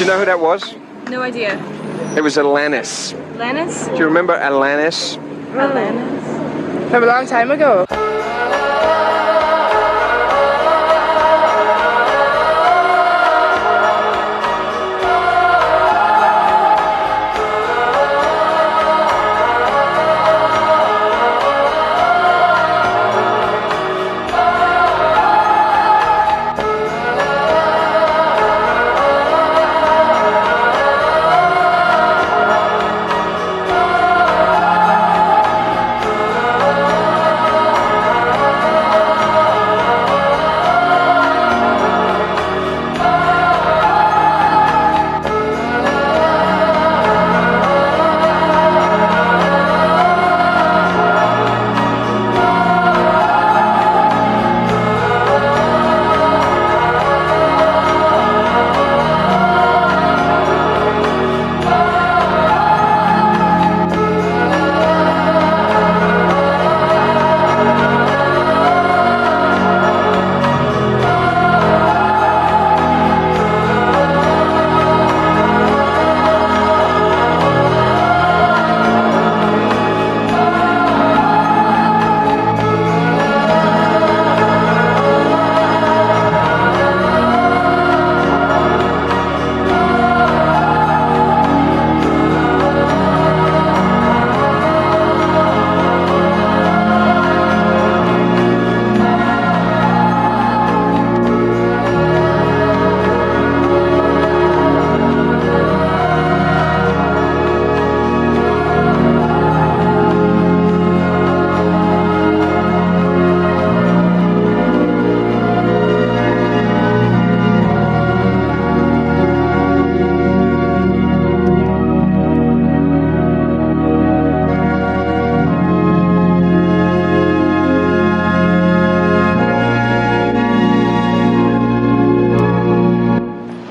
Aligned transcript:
Do 0.00 0.06
you 0.06 0.12
know 0.12 0.18
who 0.18 0.24
that 0.24 0.40
was? 0.40 0.76
No 1.10 1.20
idea. 1.20 1.62
It 2.16 2.22
was 2.22 2.38
Alanis. 2.38 3.12
Lennis? 3.36 3.86
Do 3.88 3.96
you 3.98 4.06
remember 4.06 4.32
Alanis? 4.32 5.18
Alanis. 5.52 6.90
From 6.90 7.02
a 7.02 7.06
long 7.06 7.26
time 7.26 7.50
ago. 7.50 7.84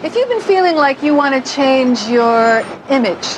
If 0.10 0.16
you've 0.16 0.28
been 0.28 0.42
feeling 0.42 0.76
like 0.76 1.04
you 1.04 1.14
want 1.14 1.36
to 1.36 1.54
change 1.54 2.08
your 2.08 2.66
image, 2.90 3.38